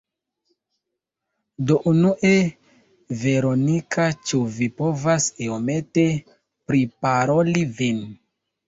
[1.71, 2.31] Do unue,
[3.25, 6.09] Veronika, ĉu vi povas iomete
[6.73, 8.07] priparoli vin?